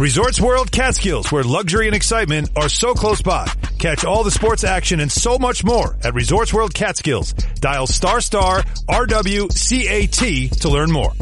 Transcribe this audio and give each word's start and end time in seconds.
Resorts 0.00 0.40
World 0.40 0.72
Catskills, 0.72 1.30
where 1.30 1.44
luxury 1.44 1.86
and 1.86 1.94
excitement 1.94 2.48
are 2.56 2.70
so 2.70 2.94
close 2.94 3.20
by. 3.20 3.46
Catch 3.78 4.06
all 4.06 4.24
the 4.24 4.30
sports 4.30 4.64
action 4.64 4.98
and 4.98 5.12
so 5.12 5.38
much 5.38 5.62
more 5.62 5.94
at 6.02 6.14
Resorts 6.14 6.54
World 6.54 6.72
Catskills. 6.72 7.34
Dial 7.60 7.86
star 7.86 8.22
star 8.22 8.62
RWCAT 8.88 10.60
to 10.60 10.68
learn 10.70 10.90
more. 10.90 11.12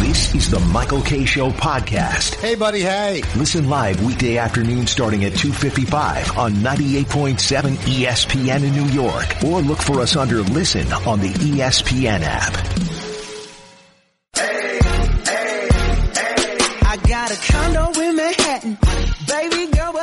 This 0.00 0.34
is 0.34 0.50
the 0.50 0.60
Michael 0.60 1.00
Kay 1.00 1.24
Show 1.24 1.50
podcast. 1.50 2.34
Hey, 2.34 2.54
buddy. 2.54 2.82
Hey. 2.82 3.22
Listen 3.34 3.70
live 3.70 4.04
weekday 4.04 4.36
afternoon 4.36 4.86
starting 4.86 5.24
at 5.24 5.32
2.55 5.32 6.36
on 6.36 6.52
98.7 6.56 7.76
ESPN 7.76 8.62
in 8.62 8.74
New 8.74 8.92
York. 8.92 9.42
Or 9.42 9.62
look 9.62 9.80
for 9.80 10.02
us 10.02 10.16
under 10.16 10.42
Listen 10.42 10.92
on 10.92 11.20
the 11.20 11.30
ESPN 11.30 12.20
app. 12.22 12.83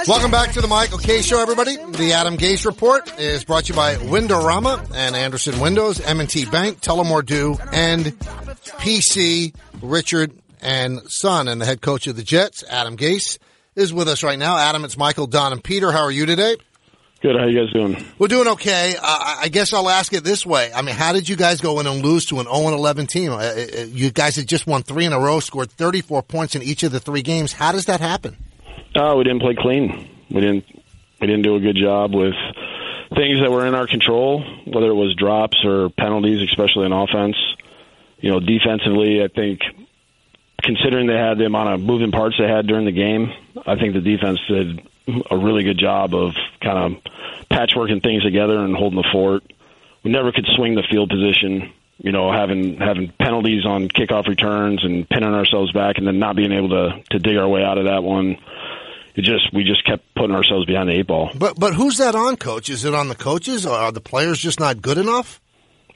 Welcome 0.08 0.32
back 0.32 0.52
to 0.54 0.62
the 0.62 0.68
Michael 0.68 0.98
Kay 0.98 1.22
Show, 1.22 1.42
everybody. 1.42 1.76
The 1.76 2.14
Adam 2.14 2.38
Gase 2.38 2.66
Report 2.66 3.20
is 3.20 3.44
brought 3.44 3.66
to 3.66 3.74
you 3.74 3.76
by 3.76 3.96
Windorama 3.96 4.92
and 4.96 5.16
Andersen 5.16 5.60
Windows, 5.60 6.00
M&T 6.02 6.46
Bank, 6.46 6.82
Tullamore 6.82 7.26
Dew, 7.26 7.58
and 7.72 8.06
PC 8.80 9.54
Richard 9.82 10.32
and 10.62 11.02
Son. 11.08 11.48
And 11.48 11.62
the 11.62 11.66
head 11.66 11.82
coach 11.82 12.08
of 12.08 12.16
the 12.16 12.24
Jets, 12.24 12.64
Adam 12.70 12.98
Gase, 12.98 13.38
is 13.76 13.94
with 13.94 14.08
us 14.08 14.24
right 14.24 14.40
now. 14.40 14.58
Adam, 14.58 14.84
it's 14.86 14.98
Michael, 14.98 15.28
Don, 15.28 15.52
and 15.54 15.64
Peter. 15.64 15.92
How 15.92 16.02
are 16.04 16.12
you 16.12 16.26
today? 16.26 16.56
Good. 17.22 17.36
How 17.36 17.46
you 17.46 17.60
guys 17.64 17.72
doing? 17.72 18.04
We're 18.18 18.28
doing 18.30 18.48
okay. 18.48 18.96
Uh, 18.96 19.02
I 19.04 19.40
I 19.44 19.48
guess 19.50 19.74
I'll 19.74 19.90
ask 19.90 20.12
it 20.14 20.24
this 20.24 20.44
way. 20.44 20.72
I 20.74 20.82
mean, 20.82 20.96
how 20.96 21.14
did 21.14 21.30
you 21.30 21.36
guys 21.36 21.62
go 21.62 21.80
in 21.80 21.86
and 21.86 22.02
lose 22.04 22.26
to 22.28 22.40
an 22.40 22.48
0-11 22.48 23.08
team? 23.08 23.32
Uh, 23.32 23.36
uh, 23.38 23.84
You 23.90 24.10
guys 24.10 24.36
had 24.38 24.48
just 24.48 24.66
won 24.66 24.82
three 24.82 25.06
in 25.06 25.14
a 25.14 25.20
row, 25.20 25.40
scored 25.40 25.70
34 25.70 26.24
points 26.24 26.56
in 26.56 26.64
each 26.64 26.82
of 26.82 26.92
the 26.92 27.00
three 27.00 27.22
games. 27.22 27.54
How 27.54 27.72
does 27.72 27.86
that 27.86 28.00
happen? 28.02 28.38
Oh, 28.96 29.18
we 29.18 29.24
didn't 29.24 29.42
play 29.42 29.56
clean. 29.56 30.10
We 30.30 30.42
didn't. 30.42 30.66
We 31.20 31.28
didn't 31.28 31.44
do 31.44 31.56
a 31.56 31.60
good 31.60 31.76
job 31.76 32.16
with 32.16 32.34
things 33.16 33.42
that 33.42 33.52
were 33.52 33.68
in 33.68 33.76
our 33.76 33.86
control, 33.86 34.44
whether 34.66 34.88
it 34.88 34.96
was 34.96 35.16
drops 35.16 35.64
or 35.64 35.90
penalties, 35.90 36.42
especially 36.50 36.88
in 36.88 36.92
offense. 36.92 37.36
You 38.20 38.32
know, 38.32 38.40
defensively, 38.40 39.24
I 39.24 39.28
think 39.28 39.62
considering 40.64 41.08
they 41.08 41.18
had 41.18 41.38
the 41.38 41.46
amount 41.46 41.70
of 41.70 41.82
moving 41.82 42.12
parts 42.12 42.38
they 42.40 42.48
had 42.48 42.68
during 42.68 42.86
the 42.86 42.92
game, 42.92 43.32
I 43.66 43.76
think 43.76 43.94
the 43.94 44.02
defense 44.02 44.40
did 44.48 44.88
a 45.30 45.38
really 45.38 45.64
good 45.64 45.78
job 45.78 46.14
of 46.14 46.34
kind 46.62 46.78
of 46.78 47.14
patchworking 47.52 48.02
things 48.02 48.24
together 48.24 48.60
and 48.60 48.76
holding 48.76 49.02
the 49.02 49.08
fort. 49.12 49.44
We 50.04 50.12
never 50.12 50.32
could 50.32 50.48
swing 50.56 50.76
the 50.76 50.84
field 50.90 51.10
position. 51.10 51.74
You 51.98 52.12
know, 52.12 52.32
having 52.32 52.78
having 52.78 53.12
penalties 53.20 53.64
on 53.64 53.88
kickoff 53.88 54.28
returns 54.28 54.84
and 54.84 55.08
pinning 55.08 55.36
ourselves 55.36 55.72
back, 55.72 56.00
and 56.00 56.08
then 56.08 56.18
not 56.18 56.36
being 56.36 56.52
able 56.52 56.70
to 56.70 57.04
to 57.12 57.20
dig 57.20 57.38
our 57.38 57.48
way 57.48 57.64
out 57.64 57.78
of 57.78 57.86
that 57.86 58.04
one. 58.04 58.38
It 59.16 59.24
just 59.24 59.54
we 59.54 59.64
just 59.64 59.86
kept 59.86 60.04
putting 60.16 60.36
ourselves 60.36 60.66
behind 60.66 60.90
the 60.90 60.96
eight 60.96 61.08
ball. 61.08 61.32
But 61.36 61.60
but 61.60 61.74
who's 61.74 61.98
that 61.98 62.16
on, 62.16 62.38
coach? 62.38 62.70
Is 62.70 62.86
it 62.86 62.94
on 62.94 63.10
the 63.10 63.16
coaches, 63.16 63.66
or 63.66 63.76
are 63.76 63.92
the 63.92 64.02
players 64.02 64.40
just 64.40 64.60
not 64.60 64.82
good 64.82 64.98
enough? 64.98 65.42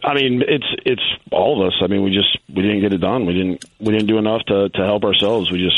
I 0.03 0.13
mean, 0.13 0.43
it's 0.47 0.67
it's 0.85 1.01
all 1.31 1.61
of 1.61 1.67
us. 1.67 1.73
I 1.81 1.87
mean, 1.87 2.03
we 2.03 2.11
just 2.11 2.37
we 2.49 2.61
didn't 2.61 2.81
get 2.81 2.93
it 2.93 2.99
done. 2.99 3.25
We 3.25 3.33
didn't 3.33 3.65
we 3.79 3.91
didn't 3.91 4.07
do 4.07 4.17
enough 4.17 4.41
to 4.47 4.69
to 4.69 4.85
help 4.85 5.03
ourselves. 5.03 5.51
We 5.51 5.59
just 5.59 5.77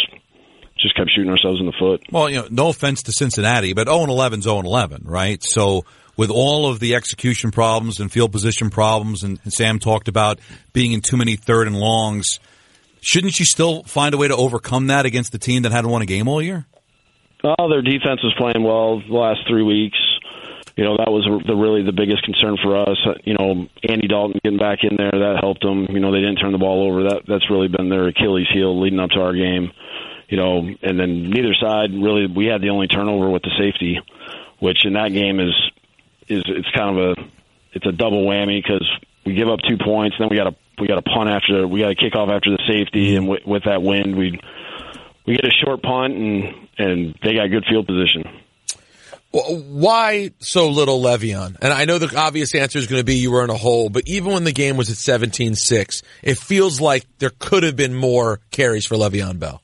just 0.78 0.96
kept 0.96 1.12
shooting 1.16 1.32
ourselves 1.32 1.60
in 1.60 1.66
the 1.66 1.74
foot. 1.78 2.04
Well, 2.12 2.30
you 2.30 2.38
know, 2.38 2.48
no 2.50 2.70
offense 2.70 3.04
to 3.04 3.12
Cincinnati, 3.12 3.74
but 3.74 3.88
0 3.88 4.02
and 4.02 4.10
11 4.10 4.40
is 4.40 4.44
0 4.44 4.58
and 4.58 4.68
11, 4.68 5.04
right? 5.06 5.44
So 5.44 5.86
with 6.16 6.30
all 6.30 6.70
of 6.70 6.80
the 6.80 6.96
execution 6.96 7.52
problems 7.52 8.00
and 8.00 8.12
field 8.12 8.32
position 8.32 8.70
problems, 8.70 9.24
and, 9.24 9.40
and 9.44 9.54
Sam 9.54 9.80
talked 9.80 10.08
about 10.08 10.40
being 10.74 10.92
in 10.92 11.02
too 11.02 11.18
many 11.18 11.36
third 11.36 11.68
and 11.68 11.80
longs, 11.80 12.40
shouldn't 13.02 13.40
you 13.40 13.46
still 13.46 13.84
find 13.84 14.14
a 14.14 14.18
way 14.18 14.28
to 14.28 14.36
overcome 14.36 14.88
that 14.88 15.06
against 15.06 15.32
the 15.32 15.40
team 15.40 15.64
that 15.64 15.72
hadn't 15.72 15.90
won 15.90 16.02
a 16.02 16.06
game 16.06 16.28
all 16.28 16.42
year? 16.42 16.66
Oh, 17.44 17.70
their 17.70 17.82
defense 17.82 18.24
was 18.24 18.34
playing 18.38 18.64
well 18.64 19.00
the 19.00 19.14
last 19.14 19.42
three 19.48 19.64
weeks. 19.64 20.00
You 20.76 20.84
know 20.84 20.98
that 20.98 21.12
was 21.12 21.26
the 21.46 21.56
really 21.56 21.82
the 21.82 21.92
biggest 21.92 22.24
concern 22.24 22.58
for 22.62 22.78
us. 22.78 22.98
Uh, 23.06 23.16
You 23.24 23.34
know, 23.34 23.68
Andy 23.88 24.08
Dalton 24.08 24.40
getting 24.44 24.60
back 24.60 24.80
in 24.84 24.96
there 24.96 25.12
that 25.12 25.40
helped 25.42 25.62
them. 25.62 25.88
You 25.90 26.00
know, 26.00 26.12
they 26.12 26.20
didn't 26.20 26.38
turn 26.38 26.52
the 26.52 26.60
ball 26.60 26.88
over. 26.88 27.10
That 27.10 27.24
that's 27.28 27.50
really 27.50 27.68
been 27.68 27.90
their 27.90 28.08
Achilles 28.08 28.48
heel 28.54 28.80
leading 28.80 29.00
up 29.00 29.12
to 29.12 29.22
our 29.22 29.34
game. 29.34 29.72
You 30.30 30.38
know, 30.38 30.70
and 30.82 31.00
then 31.00 31.30
neither 31.30 31.54
side 31.56 31.94
really. 31.94 32.28
We 32.28 32.46
had 32.46 32.62
the 32.62 32.70
only 32.70 32.88
turnover 32.88 33.30
with 33.30 33.42
the 33.44 33.52
safety, 33.58 34.00
which 34.60 34.86
in 34.86 34.94
that 34.94 35.14
game 35.14 35.40
is 35.40 35.56
is 36.28 36.44
it's 36.46 36.70
kind 36.72 36.98
of 36.98 37.18
a 37.18 37.22
it's 37.74 37.86
a 37.86 37.92
double 37.92 38.26
whammy 38.26 38.62
because 38.62 38.88
we 39.26 39.34
give 39.34 39.50
up 39.50 39.60
two 39.68 39.78
points, 39.78 40.16
then 40.20 40.30
we 40.30 40.38
got 40.38 40.50
to 40.50 40.56
we 40.80 40.88
got 40.88 41.04
to 41.04 41.10
punt 41.10 41.30
after 41.30 41.68
we 41.68 41.80
got 41.80 41.90
to 41.90 41.96
kick 41.96 42.16
off 42.16 42.30
after 42.30 42.52
the 42.52 42.62
safety, 42.68 43.16
and 43.16 43.28
with, 43.28 43.46
with 43.46 43.64
that 43.64 43.82
wind, 43.82 44.16
we 44.16 44.40
we 45.28 45.36
get 45.36 45.46
a 45.46 45.52
short 45.64 45.84
punt, 45.84 46.16
and 46.16 46.44
and 46.78 47.16
they 47.24 47.36
got 47.36 47.48
good 47.52 47.66
field 47.70 47.86
position. 47.86 48.24
Well, 49.34 49.62
why 49.68 50.32
so 50.40 50.70
little 50.70 51.02
Le'Veon? 51.02 51.58
And 51.62 51.74
I 51.74 51.86
know 51.86 51.98
the 51.98 52.18
obvious 52.18 52.56
answer 52.56 52.80
is 52.80 52.88
going 52.88 53.02
to 53.02 53.06
be 53.06 53.16
you 53.16 53.32
were 53.32 53.44
in 53.44 53.50
a 53.50 53.58
hole, 53.58 53.90
but 53.90 54.04
even 54.08 54.32
when 54.32 54.46
the 54.46 54.54
game 54.54 54.78
was 54.78 54.90
at 54.90 55.20
17-6, 55.20 56.04
it 56.24 56.38
feels 56.38 56.80
like 56.80 57.06
there 57.20 57.32
could 57.38 57.64
have 57.64 57.76
been 57.76 57.94
more 57.94 58.40
carries 58.52 58.86
for 58.86 58.96
Le'Veon 58.96 59.38
Bell. 59.38 59.62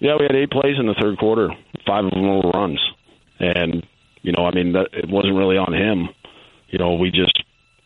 Yeah, 0.00 0.16
we 0.18 0.24
had 0.24 0.34
eight 0.34 0.50
plays 0.50 0.76
in 0.78 0.86
the 0.86 0.94
third 1.00 1.16
quarter. 1.18 1.50
Five 1.86 2.04
of 2.06 2.10
them 2.10 2.26
were 2.26 2.50
runs, 2.50 2.80
and 3.38 3.86
you 4.22 4.32
know, 4.32 4.44
I 4.44 4.54
mean, 4.54 4.72
that 4.72 4.88
it 4.92 5.08
wasn't 5.08 5.36
really 5.36 5.56
on 5.56 5.72
him. 5.72 6.08
You 6.68 6.78
know, 6.78 6.94
we 6.94 7.10
just 7.10 7.42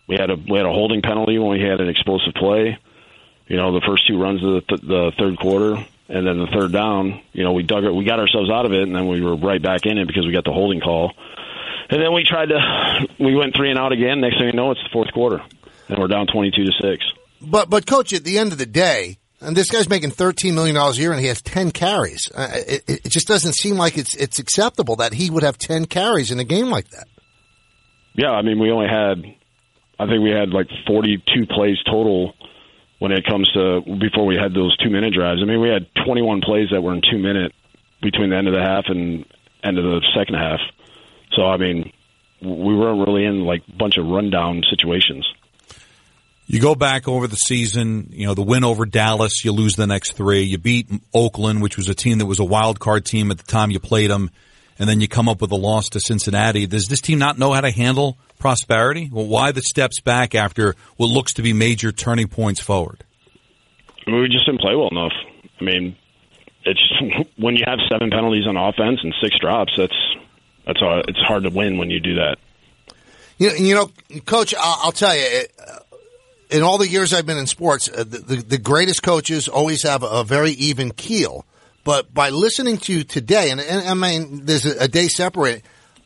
we 0.09 0.17
had 0.19 0.31
a 0.31 0.37
we 0.37 0.57
had 0.57 0.67
a 0.67 0.73
holding 0.73 1.03
penalty 1.03 1.39
when 1.39 1.51
we 1.51 1.61
had 1.61 1.81
an 1.81 1.89
explosive 1.89 2.35
play. 2.35 2.79
You 3.47 3.57
know, 3.57 3.73
the 3.73 3.85
first 3.87 4.07
two 4.07 4.21
runs 4.21 4.43
of 4.43 4.55
the, 4.55 4.61
th- 4.63 4.81
the 4.81 5.13
third 5.19 5.39
quarter, 5.39 5.85
and 6.09 6.27
then 6.27 6.39
the 6.39 6.47
third 6.47 6.73
down. 6.73 7.21
You 7.33 7.45
know, 7.45 7.53
we 7.53 7.63
dug 7.63 7.85
it, 7.85 7.95
we 7.95 8.05
got 8.05 8.19
ourselves 8.19 8.51
out 8.51 8.67
of 8.67 8.73
it, 8.73 8.83
and 8.83 8.95
then 8.95 9.07
we 9.09 9.21
were 9.21 9.37
right 9.37 9.61
back 9.61 9.85
in 9.85 9.99
it 9.99 10.07
because 10.07 10.27
we 10.27 10.33
got 10.33 10.45
the 10.45 10.53
holding 10.53 10.81
call. 10.81 11.13
And 11.91 12.03
then 12.03 12.13
we 12.13 12.25
tried 12.25 12.47
to, 12.47 13.07
we 13.19 13.35
went 13.35 13.55
three 13.57 13.71
and 13.71 13.79
out 13.79 13.93
again. 13.93 14.21
Next 14.21 14.39
thing 14.39 14.47
you 14.47 14.53
know, 14.53 14.71
it's 14.71 14.83
the 14.83 14.91
fourth 14.93 15.13
quarter, 15.13 15.41
and 15.89 15.99
we're 15.99 16.09
down 16.09 16.27
twenty-two 16.27 16.65
to 16.65 16.73
six. 16.81 17.05
But 17.41 17.71
but 17.71 17.87
coach, 17.87 18.13
at 18.13 18.25
the 18.25 18.39
end 18.39 18.53
of 18.53 18.59
the 18.59 18.67
day, 18.67 19.19
and 19.41 19.57
this 19.57 19.71
guy's 19.71 19.89
making 19.89 20.11
thirteen 20.11 20.55
million 20.55 20.75
dollars 20.75 20.99
a 20.99 21.01
year, 21.01 21.13
and 21.13 21.21
he 21.21 21.29
has 21.29 21.41
ten 21.41 21.71
carries. 21.71 22.31
Uh, 22.35 22.49
it, 22.53 22.85
it 22.87 23.09
just 23.09 23.29
doesn't 23.29 23.55
seem 23.55 23.77
like 23.77 23.97
it's 23.97 24.15
it's 24.17 24.39
acceptable 24.39 24.97
that 24.97 25.15
he 25.15 25.31
would 25.31 25.43
have 25.43 25.57
ten 25.57 25.87
carries 25.87 26.31
in 26.31 26.39
a 26.41 26.45
game 26.45 26.69
like 26.69 26.89
that. 26.91 27.07
Yeah, 28.19 28.33
I 28.33 28.43
mean, 28.43 28.59
we 28.59 28.73
only 28.73 28.89
had, 28.89 29.23
I 29.97 30.07
think 30.09 30.25
we 30.25 30.31
had 30.31 30.51
like 30.51 30.67
42 30.89 31.47
plays 31.47 31.77
total 31.87 32.35
when 32.99 33.13
it 33.13 33.25
comes 33.25 33.51
to 33.53 33.81
before 34.01 34.27
we 34.27 34.37
had 34.37 34.55
those 34.55 34.77
two 34.79 34.91
minute 34.91 35.15
drives. 35.15 35.41
I 35.43 35.47
mean, 35.47 35.61
we 35.61 35.69
had 35.69 35.87
21 36.05 36.41
plays 36.41 36.69
that 36.73 36.83
were 36.83 36.95
in 36.95 37.03
two 37.03 37.19
minute 37.19 37.53
between 38.03 38.31
the 38.31 38.37
end 38.37 38.49
of 38.49 38.55
the 38.55 38.61
half 38.61 38.85
and 38.89 39.25
end 39.63 39.79
of 39.79 39.85
the 39.85 40.01
second 40.17 40.35
half. 40.35 40.61
So, 41.33 41.47
I 41.47 41.57
mean, 41.57 41.93
we 42.43 42.77
weren't 42.77 43.07
really 43.07 43.25
in 43.25 43.45
like 43.45 43.63
a 43.69 43.77
bunch 43.77 43.97
of 43.97 44.07
rundown 44.07 44.63
situations. 44.69 45.27
You 46.47 46.61
go 46.61 46.75
back 46.75 47.07
over 47.07 47.27
the 47.27 47.37
season, 47.37 48.09
you 48.11 48.27
know, 48.27 48.33
the 48.33 48.43
win 48.43 48.65
over 48.65 48.87
Dallas, 48.87 49.45
you 49.45 49.53
lose 49.53 49.77
the 49.77 49.87
next 49.87 50.13
three. 50.13 50.43
You 50.43 50.57
beat 50.57 50.89
Oakland, 51.13 51.61
which 51.61 51.77
was 51.77 51.91
a 51.91 51.95
team 51.95 52.19
that 52.19 52.27
was 52.27 52.39
a 52.39 52.45
wild 52.45 52.81
card 52.81 53.05
team 53.05 53.31
at 53.31 53.37
the 53.37 53.45
time 53.45 53.71
you 53.71 53.79
played 53.79 54.11
them, 54.11 54.31
and 54.79 54.89
then 54.89 55.01
you 55.01 55.09
come 55.09 55.29
up 55.29 55.41
with 55.41 55.51
a 55.51 55.57
loss 55.57 55.89
to 55.91 56.01
Cincinnati. 56.01 56.67
Does 56.67 56.87
this 56.87 57.01
team 57.01 57.19
not 57.19 57.39
know 57.39 57.53
how 57.53 57.61
to 57.61 57.71
handle 57.71 58.19
prosperity? 58.39 59.09
Well, 59.13 59.27
why 59.27 59.53
the 59.53 59.63
steps 59.63 60.01
back 60.01 60.35
after 60.35 60.75
what 60.97 61.09
looks 61.09 61.33
to 61.35 61.43
be 61.43 61.53
major 61.53 61.93
turning 61.93 62.29
points 62.29 62.61
forward? 62.61 63.05
I 64.07 64.11
mean, 64.11 64.21
we 64.21 64.29
just 64.29 64.47
didn't 64.47 64.61
play 64.61 64.75
well 64.75 64.89
enough. 64.91 65.13
I 65.61 65.65
mean, 65.65 65.97
it's 66.65 66.83
when 67.37 67.57
you 67.57 67.65
have 67.67 67.79
seven 67.91 68.11
penalties 68.11 68.47
on 68.47 68.57
offense 68.57 69.01
and 69.03 69.15
six 69.23 69.39
drops. 69.39 69.73
That's 69.77 70.17
that's 70.67 70.81
all, 70.83 71.01
it's 71.09 71.19
hard 71.21 71.45
to 71.45 71.51
win 71.51 71.79
when 71.79 71.91
you 71.91 72.01
do 72.01 72.17
that. 72.17 72.37
You 73.39 73.49
know, 73.49 73.55
you 73.55 73.75
know 73.75 74.21
coach, 74.27 74.55
I'll, 74.59 74.79
I'll 74.85 74.93
tell 74.93 75.15
you. 75.15 75.23
It, 75.23 75.53
uh, 75.59 75.79
in 76.51 76.63
all 76.63 76.79
the 76.79 76.89
years 76.89 77.13
I've 77.13 77.27
been 77.27 77.37
in 77.37 77.47
sports, 77.47 77.91
uh, 77.91 78.05
the, 78.05 78.19
the, 78.19 78.37
the 78.37 78.59
greatest 78.59 79.03
coaches 79.03 79.49
always 79.49 79.83
have 79.83 80.03
a, 80.03 80.07
a 80.07 80.25
very 80.25 80.53
even 80.53 80.93
keel. 80.93 81.45
But 81.85 82.13
by 82.13 82.31
listening 82.31 82.79
to 82.79 82.93
you 82.93 83.05
today, 83.05 83.51
and, 83.51 83.61
and 83.61 83.89
I 83.89 83.95
mean, 83.95 84.45
there's 84.45 84.67
a, 84.67 84.85
a 84.85 84.89
day 84.89 85.09
separated. 85.09 85.63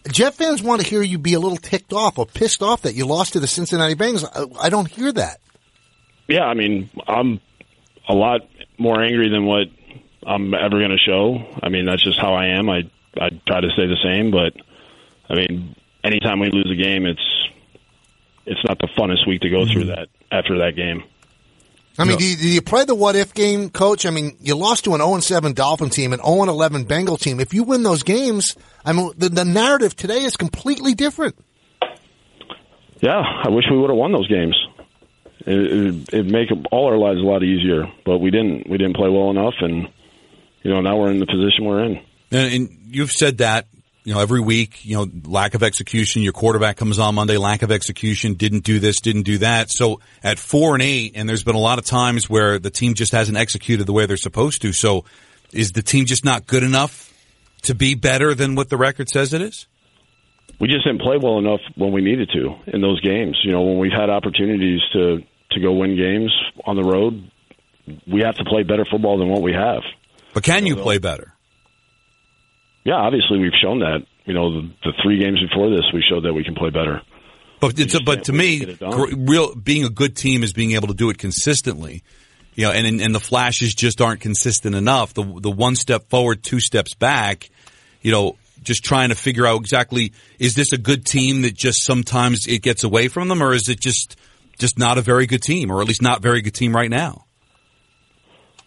Jet 0.08 0.34
fans 0.34 0.62
want 0.62 0.80
to 0.80 0.86
hear 0.86 1.02
you 1.02 1.18
be 1.18 1.34
a 1.34 1.40
little 1.40 1.56
ticked 1.56 1.92
off 1.92 2.18
or 2.18 2.26
pissed 2.26 2.62
off 2.62 2.82
that 2.82 2.94
you 2.94 3.06
lost 3.06 3.34
to 3.34 3.40
the 3.40 3.46
Cincinnati 3.46 3.94
Bengals. 3.94 4.24
I, 4.34 4.66
I 4.66 4.68
don't 4.68 4.88
hear 4.88 5.12
that. 5.12 5.38
Yeah, 6.28 6.44
I 6.44 6.54
mean, 6.54 6.90
I'm 7.06 7.40
a 8.08 8.14
lot 8.14 8.42
more 8.78 9.02
angry 9.02 9.28
than 9.28 9.44
what 9.44 9.68
I'm 10.26 10.54
ever 10.54 10.78
going 10.78 10.90
to 10.90 10.98
show. 10.98 11.44
I 11.62 11.68
mean, 11.68 11.86
that's 11.86 12.02
just 12.02 12.18
how 12.18 12.34
I 12.34 12.46
am. 12.58 12.68
I 12.68 12.90
I 13.20 13.30
try 13.46 13.60
to 13.60 13.70
stay 13.70 13.86
the 13.86 13.98
same, 14.02 14.30
but 14.30 14.54
I 15.28 15.34
mean, 15.34 15.76
anytime 16.02 16.40
we 16.40 16.50
lose 16.50 16.70
a 16.70 16.80
game, 16.80 17.06
it's 17.06 17.48
it's 18.46 18.60
not 18.66 18.78
the 18.78 18.88
funnest 18.88 19.26
week 19.26 19.42
to 19.42 19.50
go 19.50 19.66
through 19.66 19.84
mm-hmm. 19.84 19.90
that 19.90 20.08
after 20.30 20.58
that 20.58 20.76
game. 20.76 21.04
I 21.98 22.04
mean, 22.04 22.16
do, 22.16 22.24
you, 22.24 22.36
do 22.36 22.48
you 22.48 22.62
play 22.62 22.84
the 22.84 22.94
what 22.94 23.16
if 23.16 23.34
game, 23.34 23.68
coach? 23.68 24.06
I 24.06 24.10
mean, 24.10 24.36
you 24.40 24.56
lost 24.56 24.84
to 24.84 24.94
an 24.94 25.00
0 25.00 25.20
7 25.20 25.52
Dolphin 25.52 25.90
team, 25.90 26.12
an 26.12 26.20
0 26.20 26.44
11 26.44 26.84
Bengal 26.84 27.18
team. 27.18 27.38
If 27.38 27.52
you 27.52 27.64
win 27.64 27.82
those 27.82 28.02
games, 28.02 28.56
I 28.84 28.92
mean, 28.92 29.12
the, 29.16 29.28
the 29.28 29.44
narrative 29.44 29.94
today 29.94 30.22
is 30.22 30.36
completely 30.36 30.94
different. 30.94 31.36
Yeah, 33.00 33.20
I 33.20 33.50
wish 33.50 33.64
we 33.70 33.78
would 33.78 33.90
have 33.90 33.96
won 33.96 34.12
those 34.12 34.28
games. 34.28 34.56
It, 35.40 35.58
it, 35.58 36.14
it'd 36.14 36.30
make 36.30 36.48
all 36.70 36.86
our 36.86 36.96
lives 36.96 37.18
a 37.18 37.24
lot 37.24 37.42
easier, 37.42 37.84
but 38.06 38.18
we 38.18 38.30
didn't. 38.30 38.70
We 38.70 38.78
didn't 38.78 38.96
play 38.96 39.10
well 39.10 39.30
enough, 39.30 39.54
and 39.60 39.88
you 40.62 40.70
know, 40.70 40.80
now 40.80 40.96
we're 40.96 41.10
in 41.10 41.18
the 41.18 41.26
position 41.26 41.64
we're 41.64 41.84
in. 41.84 42.00
And, 42.30 42.54
and 42.54 42.78
you've 42.86 43.10
said 43.10 43.38
that, 43.38 43.66
you 44.04 44.14
know, 44.14 44.20
every 44.20 44.40
week, 44.40 44.84
you 44.84 44.96
know, 44.96 45.06
lack 45.24 45.54
of 45.54 45.62
execution. 45.62 46.22
Your 46.22 46.32
quarterback 46.32 46.76
comes 46.76 46.98
on 46.98 47.14
Monday, 47.14 47.36
lack 47.36 47.62
of 47.62 47.70
execution, 47.70 48.34
didn't 48.34 48.64
do 48.64 48.80
this, 48.80 49.00
didn't 49.00 49.22
do 49.22 49.38
that. 49.38 49.70
So 49.70 50.00
at 50.22 50.38
four 50.38 50.74
and 50.74 50.82
eight, 50.82 51.12
and 51.14 51.28
there's 51.28 51.44
been 51.44 51.54
a 51.54 51.60
lot 51.60 51.78
of 51.78 51.84
times 51.84 52.28
where 52.28 52.58
the 52.58 52.70
team 52.70 52.94
just 52.94 53.12
hasn't 53.12 53.38
executed 53.38 53.86
the 53.86 53.92
way 53.92 54.06
they're 54.06 54.16
supposed 54.16 54.62
to. 54.62 54.72
So 54.72 55.04
is 55.52 55.72
the 55.72 55.82
team 55.82 56.06
just 56.06 56.24
not 56.24 56.46
good 56.46 56.62
enough 56.62 57.12
to 57.62 57.74
be 57.74 57.94
better 57.94 58.34
than 58.34 58.54
what 58.54 58.70
the 58.70 58.76
record 58.76 59.08
says 59.08 59.32
it 59.32 59.40
is? 59.40 59.66
We 60.60 60.68
just 60.68 60.84
didn't 60.84 61.00
play 61.00 61.16
well 61.20 61.38
enough 61.38 61.60
when 61.76 61.92
we 61.92 62.02
needed 62.02 62.30
to 62.34 62.54
in 62.66 62.80
those 62.80 63.00
games. 63.00 63.40
You 63.44 63.52
know, 63.52 63.62
when 63.62 63.78
we've 63.78 63.92
had 63.92 64.10
opportunities 64.10 64.80
to 64.92 65.22
to 65.52 65.60
go 65.60 65.72
win 65.72 65.96
games 65.96 66.32
on 66.64 66.76
the 66.76 66.82
road, 66.82 67.30
we 68.06 68.22
have 68.22 68.36
to 68.36 68.44
play 68.44 68.62
better 68.62 68.86
football 68.90 69.18
than 69.18 69.28
what 69.28 69.42
we 69.42 69.52
have. 69.52 69.82
But 70.32 70.44
can 70.44 70.66
you 70.66 70.76
play 70.76 70.98
better? 70.98 71.31
Yeah, 72.84 72.94
obviously 72.94 73.38
we've 73.38 73.52
shown 73.62 73.80
that. 73.80 74.06
You 74.24 74.34
know, 74.34 74.62
the, 74.62 74.70
the 74.84 74.92
three 75.02 75.18
games 75.20 75.40
before 75.40 75.70
this, 75.70 75.84
we 75.92 76.02
showed 76.08 76.24
that 76.24 76.32
we 76.32 76.44
can 76.44 76.54
play 76.54 76.70
better. 76.70 77.02
But 77.60 77.78
it's 77.78 77.94
a, 77.94 78.00
but 78.00 78.24
to 78.24 78.32
me, 78.32 78.58
get 78.58 78.68
it 78.70 78.78
done. 78.80 78.90
gr- 78.90 79.14
real 79.16 79.54
being 79.54 79.84
a 79.84 79.90
good 79.90 80.16
team 80.16 80.42
is 80.42 80.52
being 80.52 80.72
able 80.72 80.88
to 80.88 80.94
do 80.94 81.10
it 81.10 81.18
consistently. 81.18 82.02
You 82.54 82.66
know, 82.66 82.72
and 82.72 83.00
and 83.00 83.14
the 83.14 83.20
flashes 83.20 83.72
just 83.72 84.00
aren't 84.00 84.20
consistent 84.20 84.74
enough. 84.74 85.14
The 85.14 85.22
the 85.40 85.50
one 85.50 85.76
step 85.76 86.10
forward, 86.10 86.42
two 86.42 86.60
steps 86.60 86.94
back. 86.94 87.48
You 88.02 88.10
know, 88.10 88.36
just 88.62 88.84
trying 88.84 89.10
to 89.10 89.14
figure 89.14 89.46
out 89.46 89.60
exactly 89.60 90.12
is 90.38 90.54
this 90.54 90.72
a 90.72 90.78
good 90.78 91.06
team 91.06 91.42
that 91.42 91.54
just 91.54 91.84
sometimes 91.84 92.46
it 92.46 92.62
gets 92.62 92.84
away 92.84 93.08
from 93.08 93.28
them, 93.28 93.42
or 93.42 93.54
is 93.54 93.68
it 93.68 93.80
just 93.80 94.16
just 94.58 94.78
not 94.78 94.98
a 94.98 95.02
very 95.02 95.26
good 95.26 95.42
team, 95.42 95.70
or 95.70 95.80
at 95.80 95.88
least 95.88 96.02
not 96.02 96.18
a 96.18 96.20
very 96.20 96.42
good 96.42 96.54
team 96.54 96.74
right 96.74 96.90
now? 96.90 97.26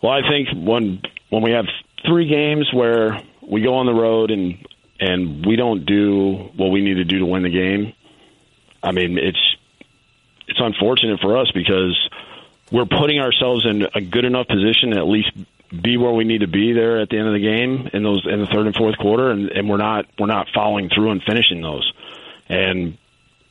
Well, 0.02 0.14
I 0.14 0.22
think 0.22 0.50
when 0.66 1.02
when 1.30 1.44
we 1.44 1.52
have 1.52 1.66
three 2.06 2.28
games 2.30 2.70
where 2.74 3.22
we 3.48 3.62
go 3.62 3.76
on 3.76 3.86
the 3.86 3.94
road 3.94 4.32
and 4.32 4.66
and 5.00 5.46
we 5.46 5.56
don't 5.56 5.86
do 5.86 6.50
what 6.56 6.72
we 6.72 6.82
need 6.82 6.96
to 6.96 7.04
do 7.04 7.20
to 7.20 7.26
win 7.26 7.44
the 7.44 7.50
game, 7.50 7.94
I 8.82 8.92
mean 8.92 9.18
it's 9.18 9.56
it's 10.48 10.60
unfortunate 10.60 11.20
for 11.20 11.38
us 11.38 11.52
because 11.54 11.98
we're 12.72 12.86
putting 12.86 13.20
ourselves 13.20 13.66
in 13.66 13.88
a 13.94 14.02
good 14.02 14.26
enough 14.26 14.48
position 14.48 14.92
to 14.92 14.98
at 14.98 15.08
least 15.08 15.32
be 15.82 15.98
where 15.98 16.12
we 16.12 16.24
need 16.24 16.42
to 16.42 16.48
be 16.48 16.74
there 16.74 17.00
at 17.02 17.10
the 17.10 17.18
end 17.18 17.28
of 17.28 17.34
the 17.34 17.40
game 17.40 17.90
in 17.94 18.04
those 18.04 18.26
in 18.26 18.40
the 18.40 18.48
third 18.48 18.66
and 18.66 18.76
fourth 18.76 18.98
quarter, 18.98 19.32
and, 19.32 19.50
and 19.50 19.70
we're 19.70 19.78
not 19.78 20.06
we're 20.20 20.28
not 20.28 20.48
following 20.54 20.90
through 20.90 21.12
and 21.12 21.24
finishing 21.24 21.62
those. 21.62 21.92
And 22.48 22.98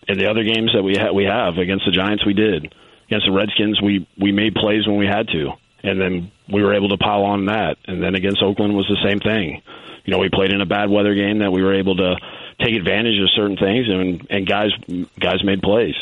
in 0.08 0.18
the 0.18 0.30
other 0.30 0.44
games 0.44 0.72
that 0.74 0.82
we 0.82 0.96
ha- 0.96 1.12
we 1.12 1.24
have 1.24 1.58
against 1.58 1.84
the 1.84 1.92
Giants, 1.92 2.24
we 2.24 2.34
did. 2.34 2.74
Against 3.06 3.26
the 3.26 3.32
Redskins, 3.32 3.80
we 3.82 4.06
we 4.18 4.32
made 4.32 4.54
plays 4.54 4.86
when 4.86 4.96
we 4.96 5.06
had 5.06 5.28
to, 5.28 5.52
and 5.82 6.00
then 6.00 6.30
we 6.50 6.62
were 6.62 6.74
able 6.74 6.90
to 6.90 6.96
pile 6.96 7.24
on 7.24 7.46
that. 7.46 7.76
And 7.86 8.02
then 8.02 8.14
against 8.14 8.42
Oakland 8.42 8.74
was 8.74 8.86
the 8.86 8.98
same 9.04 9.20
thing. 9.20 9.62
You 10.04 10.12
know, 10.12 10.18
we 10.18 10.28
played 10.28 10.50
in 10.50 10.60
a 10.60 10.66
bad 10.66 10.90
weather 10.90 11.14
game 11.14 11.38
that 11.38 11.50
we 11.52 11.62
were 11.62 11.74
able 11.74 11.96
to 11.96 12.16
take 12.60 12.74
advantage 12.74 13.20
of 13.20 13.30
certain 13.30 13.56
things, 13.56 13.88
and 13.88 14.26
and 14.30 14.46
guys 14.46 14.70
guys 15.18 15.42
made 15.44 15.62
plays. 15.62 15.94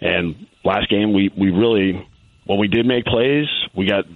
And 0.00 0.46
last 0.64 0.88
game, 0.88 1.12
we 1.12 1.30
we 1.36 1.50
really 1.50 2.06
when 2.44 2.58
we 2.58 2.68
did 2.68 2.86
make 2.86 3.04
plays, 3.04 3.46
we 3.74 3.86
got 3.86 4.06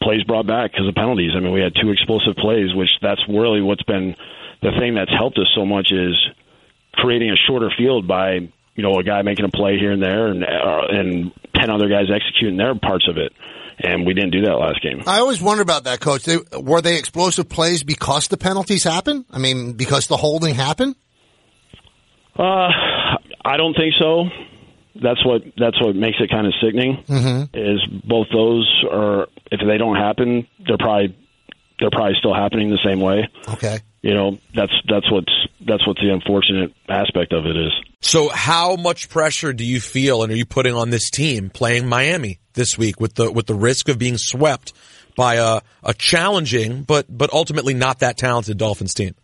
plays 0.00 0.22
brought 0.24 0.46
back 0.46 0.72
because 0.72 0.86
of 0.86 0.94
penalties. 0.94 1.32
I 1.36 1.40
mean, 1.40 1.52
we 1.52 1.60
had 1.60 1.74
two 1.74 1.90
explosive 1.90 2.36
plays, 2.36 2.74
which 2.74 2.90
that's 3.02 3.20
really 3.28 3.60
what's 3.60 3.82
been 3.82 4.14
the 4.62 4.70
thing 4.78 4.94
that's 4.94 5.12
helped 5.12 5.38
us 5.38 5.50
so 5.54 5.66
much 5.66 5.92
is 5.92 6.16
creating 6.94 7.30
a 7.30 7.36
shorter 7.36 7.70
field 7.76 8.06
by 8.06 8.34
you 8.74 8.82
know 8.82 8.98
a 8.98 9.02
guy 9.02 9.22
making 9.22 9.44
a 9.44 9.50
play 9.50 9.78
here 9.78 9.92
and 9.92 10.02
there, 10.02 10.28
and 10.28 10.44
uh, 10.44 10.86
and 10.88 11.32
ten 11.54 11.70
other 11.70 11.88
guys 11.88 12.06
executing 12.14 12.56
their 12.56 12.74
parts 12.74 13.08
of 13.08 13.18
it. 13.18 13.32
And 13.78 14.06
we 14.06 14.14
didn't 14.14 14.30
do 14.30 14.42
that 14.42 14.54
last 14.54 14.82
game. 14.82 15.02
I 15.06 15.18
always 15.18 15.42
wonder 15.42 15.62
about 15.62 15.84
that, 15.84 16.00
coach. 16.00 16.24
They, 16.24 16.38
were 16.58 16.80
they 16.80 16.96
explosive 16.96 17.48
plays 17.48 17.82
because 17.82 18.28
the 18.28 18.36
penalties 18.36 18.84
happened? 18.84 19.24
I 19.30 19.38
mean, 19.38 19.72
because 19.72 20.06
the 20.06 20.16
holding 20.16 20.54
happened? 20.54 20.94
Uh, 22.38 22.68
I 23.44 23.56
don't 23.56 23.74
think 23.74 23.94
so. 23.98 24.24
That's 25.02 25.24
what 25.26 25.42
that's 25.56 25.80
what 25.82 25.96
makes 25.96 26.18
it 26.20 26.30
kind 26.30 26.46
of 26.46 26.54
sickening. 26.62 27.02
Mm-hmm. 27.08 27.56
Is 27.56 27.84
both 28.04 28.28
those 28.32 28.84
are 28.90 29.26
if 29.50 29.60
they 29.66 29.76
don't 29.76 29.96
happen, 29.96 30.46
they're 30.64 30.78
probably 30.78 31.16
they're 31.80 31.90
probably 31.90 32.14
still 32.18 32.34
happening 32.34 32.70
the 32.70 32.78
same 32.84 33.00
way. 33.00 33.28
Okay. 33.48 33.80
You 34.02 34.14
know, 34.14 34.38
that's 34.54 34.72
that's 34.88 35.10
what's 35.10 35.32
that's 35.66 35.86
what 35.86 35.96
the 35.96 36.12
unfortunate 36.12 36.72
aspect 36.88 37.32
of 37.32 37.46
it 37.46 37.56
is. 37.56 37.72
So 38.04 38.28
how 38.28 38.76
much 38.76 39.08
pressure 39.08 39.54
do 39.54 39.64
you 39.64 39.80
feel 39.80 40.22
and 40.22 40.30
are 40.30 40.36
you 40.36 40.44
putting 40.44 40.74
on 40.74 40.90
this 40.90 41.08
team 41.08 41.48
playing 41.48 41.88
Miami 41.88 42.38
this 42.52 42.76
week 42.76 43.00
with 43.00 43.14
the 43.14 43.32
with 43.32 43.46
the 43.46 43.54
risk 43.54 43.88
of 43.88 43.98
being 43.98 44.18
swept 44.18 44.74
by 45.16 45.36
a, 45.36 45.62
a 45.82 45.94
challenging 45.94 46.82
but 46.82 47.06
but 47.08 47.32
ultimately 47.32 47.72
not 47.72 48.00
that 48.00 48.18
talented 48.18 48.58
Dolphins 48.58 48.92
team? 48.92 49.14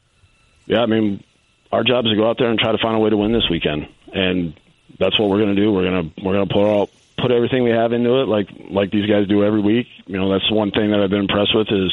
Yeah, 0.64 0.80
I 0.80 0.86
mean, 0.86 1.22
our 1.70 1.84
job 1.84 2.06
is 2.06 2.12
to 2.12 2.16
go 2.16 2.28
out 2.30 2.38
there 2.38 2.48
and 2.48 2.58
try 2.58 2.72
to 2.72 2.78
find 2.78 2.96
a 2.96 2.98
way 2.98 3.10
to 3.10 3.18
win 3.18 3.32
this 3.32 3.48
weekend, 3.50 3.86
and 4.14 4.54
that's 4.98 5.18
what 5.20 5.28
we're 5.28 5.44
going 5.44 5.54
to 5.54 5.60
do. 5.60 5.70
We're 5.70 5.84
going 5.84 6.14
to 6.14 6.24
we're 6.24 6.32
going 6.32 6.48
to 6.48 6.54
put 6.54 6.64
all 6.64 6.88
put 7.20 7.30
everything 7.32 7.64
we 7.64 7.70
have 7.70 7.92
into 7.92 8.22
it, 8.22 8.28
like 8.28 8.48
like 8.70 8.90
these 8.90 9.04
guys 9.06 9.28
do 9.28 9.44
every 9.44 9.60
week. 9.60 9.88
You 10.06 10.16
know, 10.16 10.32
that's 10.32 10.50
one 10.50 10.70
thing 10.70 10.90
that 10.92 11.00
I've 11.00 11.10
been 11.10 11.28
impressed 11.28 11.54
with 11.54 11.68
is 11.70 11.92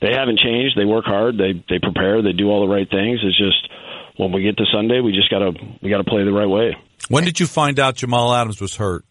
they 0.00 0.14
haven't 0.14 0.38
changed. 0.38 0.78
They 0.78 0.86
work 0.86 1.04
hard. 1.04 1.36
They 1.36 1.62
they 1.68 1.78
prepare. 1.78 2.22
They 2.22 2.32
do 2.32 2.48
all 2.48 2.66
the 2.66 2.72
right 2.72 2.88
things. 2.88 3.20
It's 3.22 3.36
just 3.36 3.68
when 4.16 4.32
we 4.32 4.42
get 4.42 4.56
to 4.58 4.64
Sunday, 4.72 5.00
we 5.00 5.12
just 5.12 5.30
gotta 5.30 5.52
we 5.82 5.90
gotta 5.90 6.04
play 6.04 6.24
the 6.24 6.32
right 6.32 6.48
way. 6.48 6.76
When 7.08 7.24
did 7.24 7.38
you 7.38 7.46
find 7.46 7.78
out 7.78 7.96
Jamal 7.96 8.34
Adams 8.34 8.60
was 8.60 8.76
hurt? 8.76 9.04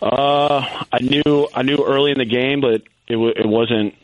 Uh, 0.00 0.84
I 0.92 0.98
knew 1.00 1.48
I 1.54 1.62
knew 1.62 1.84
early 1.86 2.10
in 2.10 2.18
the 2.18 2.24
game, 2.24 2.60
but 2.60 2.82
it 3.06 3.14
w- 3.14 3.34
it 3.36 3.46
wasn't. 3.46 3.94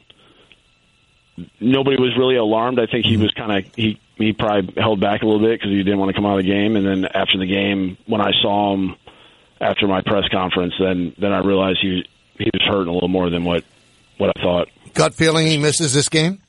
Nobody 1.61 2.01
was 2.01 2.17
really 2.17 2.37
alarmed. 2.37 2.79
I 2.81 2.87
think 2.87 3.05
he 3.05 3.17
was 3.17 3.33
kind 3.33 3.53
of 3.53 3.75
he 3.75 4.01
he 4.17 4.33
probably 4.33 4.81
held 4.81 5.01
back 5.01 5.23
a 5.23 5.27
little 5.27 5.41
bit 5.41 5.59
because 5.59 5.71
he 5.71 5.79
didn't 5.79 5.99
want 5.99 6.11
to 6.11 6.15
come 6.15 6.27
out 6.27 6.39
of 6.39 6.45
the 6.45 6.51
game. 6.51 6.77
And 6.77 6.87
then 6.87 7.05
after 7.05 7.39
the 7.39 7.47
game, 7.47 7.97
when 8.07 8.21
I 8.21 8.31
saw 8.43 8.75
him 8.75 8.97
after 9.61 9.87
my 9.87 10.01
press 10.03 10.25
conference, 10.31 10.75
then 10.79 11.15
then 11.19 11.33
I 11.33 11.39
realized 11.39 11.79
he 11.83 12.05
he 12.39 12.51
was 12.53 12.63
hurting 12.67 12.89
a 12.89 12.93
little 12.93 13.09
more 13.09 13.31
than 13.31 13.45
what 13.45 13.65
what 14.19 14.33
I 14.37 14.43
thought. 14.43 14.69
Gut 14.95 15.15
feeling 15.15 15.47
he 15.47 15.59
misses 15.59 15.93
this 15.95 16.09
game? 16.09 16.41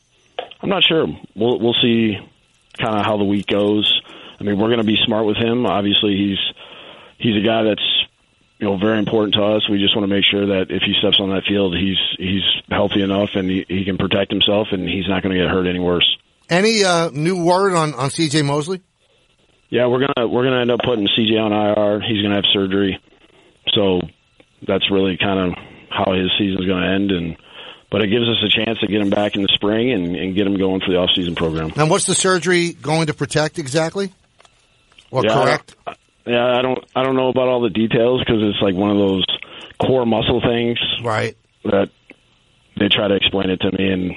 I'm 0.61 0.69
not 0.69 0.83
sure. 0.83 1.07
We'll 1.35 1.59
we'll 1.59 1.75
see 1.81 2.17
kind 2.79 2.97
of 2.97 3.05
how 3.05 3.17
the 3.17 3.23
week 3.23 3.47
goes. 3.47 4.01
I 4.39 4.43
mean, 4.43 4.57
we're 4.57 4.67
going 4.67 4.79
to 4.79 4.87
be 4.87 4.97
smart 5.05 5.25
with 5.25 5.37
him. 5.37 5.65
Obviously, 5.65 6.15
he's 6.15 6.39
he's 7.17 7.35
a 7.35 7.45
guy 7.45 7.63
that's 7.63 8.05
you 8.57 8.67
know 8.67 8.77
very 8.77 8.99
important 8.99 9.35
to 9.35 9.43
us. 9.43 9.69
We 9.69 9.79
just 9.79 9.95
want 9.95 10.09
to 10.09 10.13
make 10.13 10.25
sure 10.25 10.47
that 10.47 10.71
if 10.71 10.81
he 10.83 10.93
steps 10.99 11.19
on 11.19 11.29
that 11.29 11.43
field, 11.47 11.75
he's 11.75 11.99
he's 12.17 12.43
healthy 12.69 13.01
enough 13.01 13.31
and 13.35 13.49
he, 13.49 13.65
he 13.67 13.85
can 13.85 13.97
protect 13.97 14.31
himself 14.31 14.67
and 14.71 14.87
he's 14.87 15.07
not 15.07 15.23
going 15.23 15.35
to 15.35 15.41
get 15.41 15.49
hurt 15.49 15.67
any 15.67 15.79
worse. 15.79 16.17
Any 16.49 16.83
uh, 16.83 17.09
new 17.11 17.43
word 17.43 17.75
on, 17.75 17.93
on 17.93 18.09
CJ 18.09 18.43
Mosley? 18.45 18.81
Yeah, 19.69 19.85
we're 19.85 20.07
gonna 20.07 20.27
we're 20.27 20.43
gonna 20.43 20.61
end 20.61 20.71
up 20.71 20.79
putting 20.83 21.07
CJ 21.07 21.39
on 21.39 21.53
IR. 21.53 22.01
He's 22.01 22.23
gonna 22.23 22.35
have 22.35 22.45
surgery, 22.51 22.99
so 23.73 24.01
that's 24.65 24.89
really 24.89 25.17
kind 25.17 25.51
of 25.51 25.57
how 25.89 26.13
his 26.13 26.31
season's 26.37 26.65
going 26.65 26.81
to 26.81 26.89
end. 26.89 27.11
And 27.11 27.37
but 27.89 28.01
it 28.01 28.07
gives 28.07 28.27
us 28.27 28.37
a 28.45 28.49
chance 28.49 28.79
to 28.79 28.87
get 28.87 29.01
him 29.01 29.09
back 29.09 29.35
in 29.35 29.41
the 29.41 29.47
spring 29.53 29.91
and, 29.91 30.15
and 30.15 30.35
get 30.35 30.45
him 30.47 30.57
going 30.57 30.79
for 30.81 30.91
the 30.91 30.97
off 30.97 31.09
season 31.15 31.35
program. 31.35 31.71
And 31.75 31.89
what's 31.89 32.05
the 32.05 32.13
surgery 32.15 32.73
going 32.73 33.07
to 33.07 33.13
protect 33.13 33.59
exactly? 33.59 34.11
Or 35.11 35.23
Yeah, 35.25 35.33
correct? 35.33 35.75
don't- 35.85 35.97
Yeah, 36.27 36.45
I 36.57 36.61
don't 36.61 36.79
I 36.95 37.03
don't 37.03 37.15
know 37.15 37.29
about 37.29 37.47
all 37.47 37.61
the 37.61 37.69
details 37.71 38.19
because 38.19 38.41
it's 38.43 38.61
like 38.61 38.75
one 38.75 38.91
of 38.91 38.97
those 38.97 39.25
core 39.81 40.05
muscle 40.05 40.41
things 40.41 40.77
Right. 41.03 41.35
that 41.63 41.89
they 42.79 42.87
try 42.89 43.07
to 43.07 43.15
explain 43.15 43.49
it 43.49 43.59
to 43.61 43.71
me, 43.71 43.89
and 43.91 44.11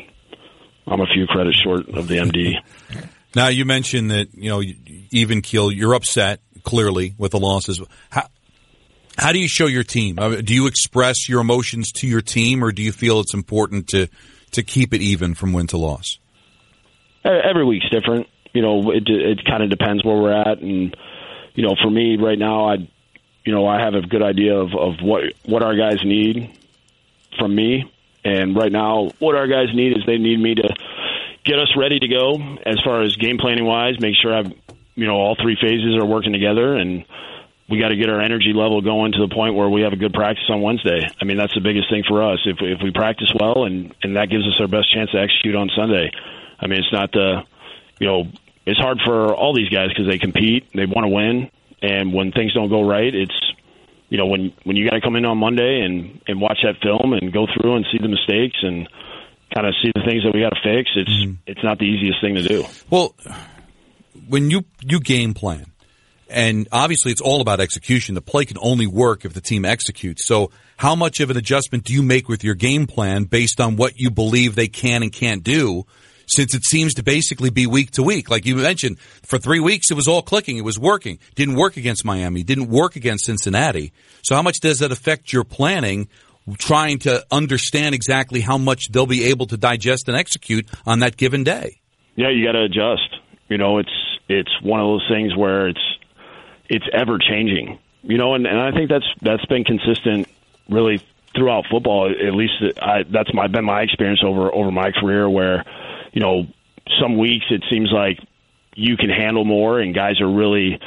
I'm 0.87 1.01
a 1.01 1.07
few 1.07 1.27
credits 1.27 1.59
short 1.63 1.89
of 1.89 2.07
the 2.09 2.17
MD. 2.19 2.55
Now 3.35 3.49
you 3.49 3.65
mentioned 3.65 4.11
that 4.11 4.29
you 4.35 4.51
know 4.51 4.63
even 5.11 5.41
keel. 5.41 5.73
You're 5.73 5.95
upset 5.95 6.41
clearly 6.65 7.15
with 7.17 7.33
the 7.33 7.41
losses. 7.41 7.81
How 8.11 8.27
how 9.17 9.33
do 9.33 9.39
you 9.39 9.49
show 9.49 9.67
your 9.67 9.85
team? 9.85 10.19
Uh, 10.19 10.37
do 10.37 10.55
you 10.55 10.67
express 10.67 11.29
your 11.29 11.41
emotions 11.41 11.93
to 11.93 12.07
your 12.07 12.21
team, 12.21 12.65
or 12.65 12.73
do 12.73 12.83
you 12.83 12.93
feel 12.93 13.21
it's 13.21 13.35
important 13.35 13.89
to 13.89 14.09
to 14.53 14.63
keep 14.63 14.95
it 14.95 15.01
even 15.03 15.35
from 15.35 15.53
win 15.53 15.67
to 15.69 15.79
loss? 15.79 16.19
Every 17.25 17.65
week's 17.65 17.89
different. 17.91 18.27
You 18.53 18.63
know, 18.63 18.91
it 18.91 19.05
it 19.07 19.45
kind 19.45 19.63
of 19.63 19.71
depends 19.71 20.05
where 20.05 20.17
we're 20.17 20.33
at, 20.33 20.59
and 20.59 20.97
you 21.55 21.67
know, 21.67 21.75
for 21.83 21.91
me 21.91 22.17
right 22.17 22.39
now, 22.39 22.67
I 22.69 22.75
you 23.45 23.53
know 23.53 23.67
I 23.67 23.81
have 23.81 23.95
a 23.95 24.03
good 24.03 24.23
idea 24.23 24.57
of 24.57 24.75
of 24.75 24.95
what 25.01 25.25
what 25.45 25.63
our 25.63 25.77
guys 25.77 26.05
need 26.05 26.51
from 27.39 27.55
me, 27.55 27.91
and 28.25 28.57
right 28.57 28.73
now, 28.73 29.11
what 29.19 29.37
our 29.37 29.47
guys 29.47 29.75
need 29.75 29.97
is 29.97 30.05
they 30.07 30.19
need 30.19 30.39
me 30.39 30.55
to 30.57 30.75
get 31.45 31.59
us 31.59 31.75
ready 31.77 31.99
to 31.99 32.09
go 32.09 32.57
as 32.65 32.81
far 32.85 33.03
as 33.03 33.17
game 33.17 33.39
planning 33.39 33.65
wise. 33.65 34.01
Make 34.01 34.15
sure 34.21 34.35
I've 34.35 34.53
you 34.95 35.07
know 35.07 35.15
all 35.15 35.37
three 35.41 35.57
phases 35.61 35.97
are 35.97 36.07
working 36.07 36.33
together, 36.33 36.77
and 36.77 37.05
we 37.69 37.79
got 37.79 37.89
to 37.89 37.97
get 37.97 38.09
our 38.09 38.21
energy 38.21 38.53
level 38.55 38.83
going 38.83 39.13
to 39.13 39.27
the 39.27 39.35
point 39.35 39.55
where 39.55 39.69
we 39.69 39.83
have 39.83 39.93
a 39.93 39.97
good 39.97 40.13
practice 40.13 40.45
on 40.49 40.61
Wednesday. 40.61 41.09
I 41.21 41.25
mean, 41.25 41.37
that's 41.37 41.55
the 41.55 41.61
biggest 41.61 41.89
thing 41.91 42.03
for 42.07 42.23
us. 42.23 42.41
If 42.45 42.59
if 42.61 42.83
we 42.83 42.91
practice 42.91 43.33
well, 43.39 43.65
and 43.65 43.95
and 44.03 44.17
that 44.17 44.31
gives 44.31 44.47
us 44.47 44.61
our 44.61 44.69
best 44.69 44.93
chance 44.93 45.11
to 45.13 45.19
execute 45.19 45.55
on 45.55 45.71
Sunday. 45.75 46.11
I 46.61 46.67
mean, 46.67 46.79
it's 46.79 46.93
not 46.93 47.13
the 47.13 47.43
you 47.99 48.07
know 48.07 48.25
it's 48.67 48.79
hard 48.79 49.01
for 49.05 49.35
all 49.35 49.55
these 49.55 49.69
guys 49.69 49.89
because 49.89 50.07
they 50.07 50.19
compete, 50.19 50.69
they 50.75 50.87
want 50.87 51.05
to 51.05 51.09
win, 51.09 51.51
and 51.83 52.13
when 52.13 52.33
things 52.33 52.55
don't 52.55 52.69
go 52.69 52.87
right, 52.87 53.15
it's 53.15 53.35
you 54.09 54.19
know 54.19 54.27
when 54.27 54.53
when 54.65 54.77
you 54.77 54.89
got 54.89 54.95
to 54.95 55.01
come 55.01 55.17
in 55.17 55.25
on 55.25 55.39
Monday 55.39 55.81
and 55.81 56.21
and 56.27 56.41
watch 56.41 56.59
that 56.63 56.77
film 56.83 57.13
and 57.13 57.33
go 57.33 57.47
through 57.47 57.77
and 57.77 57.87
see 57.91 57.99
the 57.99 58.09
mistakes 58.09 58.59
and 58.63 58.89
kind 59.55 59.67
of 59.67 59.75
see 59.83 59.91
the 59.95 60.03
things 60.07 60.23
that 60.25 60.33
we 60.35 60.41
got 60.41 60.51
to 60.51 60.61
fix. 60.63 60.91
It's 60.97 61.11
mm-hmm. 61.11 61.35
it's 61.47 61.63
not 61.63 61.79
the 61.79 61.87
easiest 61.87 62.21
thing 62.21 62.35
to 62.35 62.43
do. 62.43 62.65
Well, 62.91 63.15
when 64.29 64.51
you 64.51 64.65
you 64.81 65.01
game 65.01 65.35
plan, 65.35 65.72
and 66.33 66.69
obviously 66.73 67.13
it's 67.13 67.21
all 67.21 67.41
about 67.41 67.61
execution. 67.61 68.15
The 68.15 68.23
play 68.23 68.45
can 68.45 68.59
only 68.61 68.87
work 68.87 69.25
if 69.25 69.35
the 69.35 69.41
team 69.41 69.65
executes. 69.65 70.27
So, 70.27 70.51
how 70.77 70.95
much 70.95 71.21
of 71.21 71.31
an 71.31 71.37
adjustment 71.37 71.85
do 71.85 71.93
you 71.93 72.03
make 72.03 72.29
with 72.29 72.43
your 72.43 72.55
game 72.55 72.87
plan 72.87 73.25
based 73.25 73.61
on 73.61 73.77
what 73.77 73.99
you 73.99 74.11
believe 74.11 74.55
they 74.55 74.69
can 74.69 75.03
and 75.03 75.13
can't 75.13 75.45
do? 75.45 75.85
Since 76.27 76.55
it 76.55 76.65
seems 76.65 76.95
to 76.95 77.03
basically 77.03 77.51
be 77.51 77.67
week 77.67 77.91
to 77.93 78.03
week, 78.03 78.31
like 78.31 78.47
you 78.47 78.57
mentioned, 78.57 78.99
for 79.23 79.39
three 79.39 79.61
weeks 79.61 79.91
it 79.91 79.95
was 79.95 80.09
all 80.09 80.23
clicking, 80.23 80.57
it 80.57 80.65
was 80.65 80.79
working. 80.79 81.19
Didn't 81.35 81.57
work 81.57 81.77
against 81.77 82.05
Miami, 82.05 82.43
didn't 82.43 82.69
work 82.69 82.97
against 82.97 83.27
Cincinnati. 83.27 83.93
So, 84.23 84.35
how 84.35 84.43
much 84.43 84.61
does 84.61 84.79
that 84.79 84.93
affect 84.93 85.33
your 85.33 85.45
planning 85.45 86.09
trying 86.59 86.99
to 87.01 87.25
understand 87.31 87.95
exactly 87.95 88.41
how 88.41 88.59
much 88.59 88.89
they'll 88.91 89.07
be 89.07 89.25
able 89.25 89.47
to 89.47 89.57
digest 89.57 90.09
and 90.09 90.17
execute 90.17 90.69
on 90.87 91.01
that 91.01 91.17
given 91.17 91.45
day. 91.45 91.81
Yeah, 92.17 92.31
you 92.31 92.45
got 92.45 92.53
to 92.53 92.65
adjust. 92.65 93.17
You 93.49 93.59
know, 93.59 93.79
it's 93.79 93.93
it's 94.29 94.51
one 94.63 94.81
of 94.81 94.87
those 94.87 95.07
things 95.11 95.37
where 95.37 95.69
it's 95.69 95.81
it's 96.69 96.87
ever 96.93 97.19
changing. 97.19 97.79
You 98.03 98.19
know, 98.19 98.35
and, 98.35 98.47
and 98.47 98.61
I 98.61 98.73
think 98.73 98.91
that's 98.91 99.07
that's 99.21 99.45
been 99.47 99.65
consistent 99.65 100.29
really 100.69 101.01
throughout 101.35 101.67
football. 101.71 102.11
At 102.11 102.35
least 102.35 102.55
I, 102.81 103.05
that's 103.05 103.33
my 103.33 103.47
been 103.47 103.65
my 103.65 103.83
experience 103.83 104.23
over 104.25 104.53
over 104.53 104.71
my 104.71 104.91
career. 104.91 105.29
Where 105.29 105.65
you 106.13 106.21
know 106.21 106.47
some 107.01 107.17
weeks 107.17 107.47
it 107.51 107.65
seems 107.71 107.91
like 107.93 108.19
you 108.75 108.97
can 108.97 109.11
handle 109.11 109.45
more, 109.45 109.79
and 109.79 109.95
guys 109.95 110.21
are 110.21 110.31
really 110.31 110.81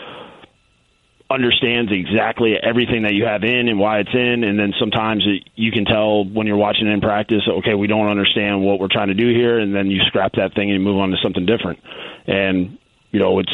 understands 1.30 1.92
exactly 1.92 2.56
everything 2.62 3.04
that 3.04 3.14
you 3.14 3.26
have 3.26 3.44
in 3.44 3.68
and 3.68 3.80
why 3.80 3.98
it's 4.00 4.14
in 4.14 4.44
and 4.44 4.60
then 4.60 4.74
sometimes 4.80 5.26
it, 5.26 5.50
you 5.56 5.72
can 5.72 5.84
tell 5.84 6.24
when 6.24 6.46
you're 6.46 6.56
watching 6.56 6.88
in 6.88 7.02
practice 7.02 7.42
okay 7.50 7.74
we 7.74 7.88
don't 7.88 8.08
understand 8.08 8.62
what 8.62 8.80
we're 8.80 8.88
trying 8.92 9.08
to 9.08 9.16
do 9.16 9.30
here 9.30 9.58
and 9.58 9.74
then 9.74 9.90
you 9.90 10.00
scrap 10.06 10.34
that 10.34 10.54
thing 10.54 10.70
and 10.70 10.84
move 10.84 11.00
on 11.00 11.10
to 11.10 11.18
something 11.24 11.48
different 11.48 11.80
and 12.28 12.78
you 13.10 13.20
know 13.20 13.40
it's 13.40 13.52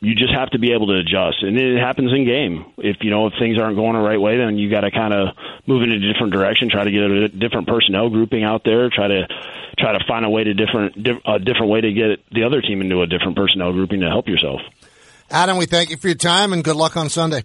you 0.00 0.14
just 0.14 0.32
have 0.32 0.50
to 0.50 0.58
be 0.58 0.72
able 0.72 0.88
to 0.88 0.94
adjust. 0.94 1.42
And 1.42 1.58
it 1.58 1.78
happens 1.78 2.12
in 2.12 2.24
game. 2.24 2.66
If 2.78 2.98
you 3.00 3.10
know 3.10 3.26
if 3.26 3.34
things 3.38 3.58
aren't 3.58 3.76
going 3.76 3.94
the 3.94 4.00
right 4.00 4.20
way 4.20 4.36
then 4.36 4.58
you 4.58 4.70
got 4.70 4.82
to 4.82 4.90
kind 4.90 5.14
of 5.14 5.36
move 5.66 5.82
in 5.82 5.90
a 5.90 6.00
different 6.00 6.32
direction 6.32 6.70
try 6.70 6.84
to 6.84 6.90
get 6.90 7.02
a 7.02 7.28
different 7.28 7.66
personnel 7.66 8.10
grouping 8.10 8.44
out 8.44 8.62
there 8.64 8.88
try 8.90 9.08
to 9.08 9.26
try 9.78 9.92
to 9.92 10.04
find 10.06 10.24
a 10.24 10.30
way 10.30 10.44
to 10.44 10.54
different 10.54 10.96
a 11.26 11.38
different 11.38 11.70
way 11.70 11.80
to 11.80 11.92
get 11.92 12.24
the 12.30 12.44
other 12.44 12.60
team 12.60 12.80
into 12.80 13.02
a 13.02 13.06
different 13.06 13.36
personnel 13.36 13.72
grouping 13.72 14.00
to 14.00 14.08
help 14.08 14.28
yourself. 14.28 14.60
Adam, 15.30 15.56
we 15.56 15.66
thank 15.66 15.90
you 15.90 15.96
for 15.96 16.08
your 16.08 16.16
time 16.16 16.52
and 16.52 16.62
good 16.62 16.76
luck 16.76 16.96
on 16.96 17.08
Sunday. 17.08 17.42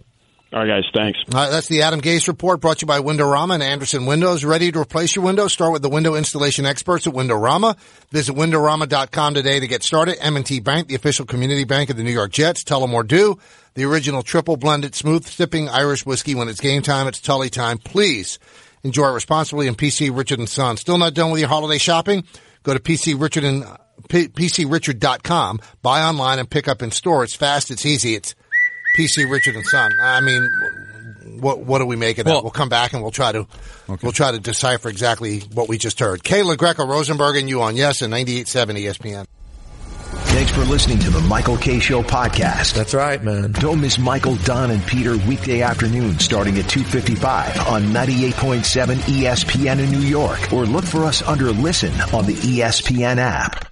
All 0.54 0.60
right, 0.60 0.68
guys. 0.68 0.92
Thanks. 0.94 1.20
All 1.34 1.40
right, 1.40 1.50
that's 1.50 1.68
the 1.68 1.84
Adam 1.84 2.02
Gase 2.02 2.28
report 2.28 2.60
brought 2.60 2.80
to 2.80 2.84
you 2.84 2.88
by 2.88 3.00
Windorama 3.00 3.54
and 3.54 3.64
Andersen 3.64 4.06
Windows. 4.06 4.44
Ready 4.44 4.70
to 4.70 4.80
replace 4.82 5.16
your 5.16 5.24
window? 5.24 5.48
Start 5.48 5.72
with 5.72 5.82
the 5.82 5.90
window 5.90 6.16
installation 6.16 6.66
experts 6.66 7.08
at 7.08 7.14
Windorama. 7.14 7.78
Visit 8.10 8.36
Windorama.com 8.36 9.34
today 9.34 9.62
to 9.62 9.68
get 9.68 9.82
started. 9.82 10.18
M&T 10.20 10.60
Bank, 10.60 10.90
the 10.90 10.96
official 10.96 11.26
community 11.26 11.64
bank 11.64 11.90
of 11.90 11.96
the 11.96 12.04
New 12.04 12.12
York 12.12 12.32
Jets. 12.32 12.66
Tullamore 12.66 13.08
Dew, 13.08 13.40
the 13.76 13.86
original 13.86 14.24
triple 14.24 14.58
blended 14.58 14.94
smooth 14.94 15.26
sipping 15.26 15.70
Irish 15.70 16.06
whiskey. 16.06 16.36
When 16.36 16.50
it's 16.50 16.60
game 16.60 16.82
time, 16.82 17.08
it's 17.08 17.22
Tully 17.22 17.50
time. 17.50 17.78
Please 17.78 18.38
enjoy 18.84 19.08
responsibly 19.08 19.70
and 19.70 19.78
PC 19.78 20.14
Richard 20.14 20.40
and 20.40 20.50
Son. 20.50 20.76
Still 20.76 20.98
not 20.98 21.14
done 21.14 21.32
with 21.32 21.40
your 21.40 21.48
holiday 21.48 21.78
shopping? 21.78 22.26
Go 22.64 22.74
to 22.74 22.80
PC 22.82 23.18
Richard 23.18 23.46
and 23.46 23.64
PCRichard.com. 24.10 25.62
Buy 25.82 26.02
online 26.02 26.40
and 26.40 26.50
pick 26.50 26.68
up 26.68 26.82
in 26.82 26.92
store. 26.92 27.24
It's 27.24 27.36
fast. 27.36 27.72
It's 27.72 27.86
easy. 27.86 28.16
It's 28.16 28.36
PC 28.98 29.30
Richard 29.30 29.56
and 29.56 29.66
Son. 29.66 29.92
I 30.02 30.22
mean, 30.22 30.50
what 31.40 31.60
what 31.60 31.80
do 31.80 31.86
we 31.86 31.96
make 31.96 32.18
of 32.18 32.26
that? 32.26 32.32
Well, 32.32 32.44
we'll 32.44 32.52
come 32.52 32.70
back 32.70 32.94
and 32.94 33.02
we'll 33.02 33.12
try 33.12 33.32
to 33.32 33.40
okay. 33.40 34.00
we'll 34.04 34.12
try 34.12 34.32
to 34.32 34.40
decipher 34.40 34.90
exactly 34.90 35.40
what 35.54 35.70
we 35.70 35.78
just 35.78 36.00
heard. 36.00 36.24
Kay 36.24 36.44
La 36.44 36.56
Greca 36.56 36.88
Rosenberg 36.88 37.38
and 37.38 37.50
you 37.50 37.62
on 37.62 37.76
Yes 37.76 38.02
and 38.02 38.14
98.7 38.14 38.84
ESPN. 38.84 39.26
Thanks 40.32 40.52
for 40.52 40.62
listening 40.62 41.00
to 41.00 41.10
the 41.10 41.22
Michael 41.22 41.58
Kay 41.58 41.80
Show 41.80 42.02
podcast. 42.02 42.74
That's 42.74 42.94
right, 42.94 43.22
man. 43.24 43.54
Don't 43.54 43.80
miss 43.80 43.98
Michael, 43.98 44.36
Don, 44.38 44.72
and 44.72 44.86
Peter 44.86 45.18
weekday 45.28 45.62
afternoon 45.62 46.20
starting 46.20 46.58
at 46.58 46.66
2.55 46.66 47.72
on 47.72 47.84
98.7 47.84 48.96
ESPN 48.98 49.80
in 49.80 49.92
New 49.92 50.00
York 50.00 50.52
or 50.52 50.66
look 50.66 50.86
for 50.86 51.04
us 51.04 51.22
under 51.22 51.52
Listen 51.52 51.92
on 52.14 52.26
the 52.26 52.34
ESPN 52.34 53.18
app. 53.18 53.68